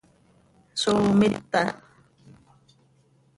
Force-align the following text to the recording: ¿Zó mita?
¿Zó 0.79 0.93
mita? 1.19 1.63